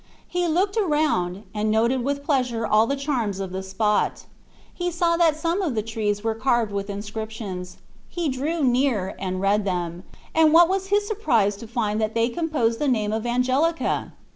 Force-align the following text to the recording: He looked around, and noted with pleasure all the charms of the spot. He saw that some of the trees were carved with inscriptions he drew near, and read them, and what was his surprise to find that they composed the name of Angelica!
He 0.27 0.47
looked 0.47 0.77
around, 0.77 1.43
and 1.53 1.69
noted 1.69 2.03
with 2.03 2.23
pleasure 2.23 2.65
all 2.65 2.87
the 2.87 2.95
charms 2.95 3.39
of 3.39 3.51
the 3.51 3.61
spot. 3.61 4.25
He 4.73 4.89
saw 4.89 5.15
that 5.17 5.35
some 5.37 5.61
of 5.61 5.75
the 5.75 5.83
trees 5.83 6.23
were 6.23 6.33
carved 6.33 6.71
with 6.71 6.89
inscriptions 6.89 7.77
he 8.09 8.27
drew 8.27 8.63
near, 8.63 9.13
and 9.19 9.39
read 9.41 9.63
them, 9.63 10.01
and 10.33 10.53
what 10.53 10.67
was 10.69 10.87
his 10.87 11.07
surprise 11.07 11.55
to 11.57 11.67
find 11.67 12.01
that 12.01 12.15
they 12.15 12.29
composed 12.29 12.79
the 12.79 12.87
name 12.87 13.13
of 13.13 13.27
Angelica! 13.27 14.13